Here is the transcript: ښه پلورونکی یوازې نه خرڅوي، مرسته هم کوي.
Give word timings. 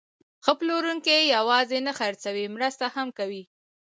ښه 0.43 0.53
پلورونکی 0.59 1.19
یوازې 1.35 1.77
نه 1.87 1.93
خرڅوي، 1.99 2.45
مرسته 2.55 2.85
هم 2.95 3.07
کوي. 3.17 3.43